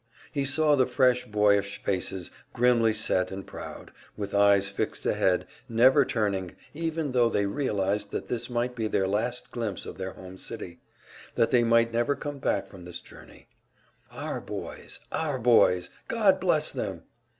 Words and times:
He 0.31 0.45
saw 0.45 0.75
the 0.75 0.87
fresh, 0.87 1.25
boyish 1.25 1.79
faces, 1.83 2.31
grimly 2.53 2.91
set 2.91 3.29
and 3.29 3.45
proud, 3.45 3.91
with 4.17 4.33
eyes 4.33 4.67
fixed 4.67 5.05
ahead, 5.05 5.45
never 5.69 6.05
turning, 6.05 6.55
even 6.73 7.11
tho 7.11 7.29
they 7.29 7.45
realized 7.45 8.09
that 8.09 8.27
this 8.27 8.49
might 8.49 8.75
be 8.75 8.87
their 8.87 9.07
last 9.07 9.51
glimpse 9.51 9.85
of 9.85 9.99
their 9.99 10.13
home 10.13 10.39
city, 10.39 10.79
that 11.35 11.51
they 11.51 11.63
might 11.63 11.93
never 11.93 12.15
come 12.15 12.39
back 12.39 12.65
from 12.65 12.81
this 12.81 12.99
journey. 12.99 13.47
Our 14.09 14.41
boys! 14.41 14.99
Our 15.11 15.37
boys! 15.37 15.91
God 16.07 16.39
bless 16.39 16.71
them! 16.71 17.03